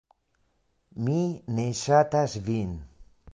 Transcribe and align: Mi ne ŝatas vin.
Mi 1.09 1.17
ne 1.59 1.67
ŝatas 1.83 2.37
vin. 2.49 2.75